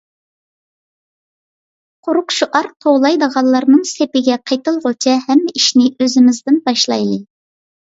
قۇرۇق 2.07 2.33
شوئار 2.37 2.69
توۋلايدىغانلارنىڭ 2.87 3.85
سېپىگە 3.91 4.39
قېتىلغۇچە 4.53 5.15
ھەممە 5.29 5.55
ئىشنى 5.63 5.89
ئۆزىمىزدىن 6.01 6.61
باشلايلى. 6.67 7.23